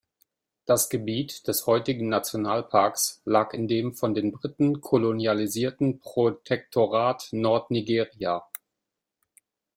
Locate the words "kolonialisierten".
4.81-5.99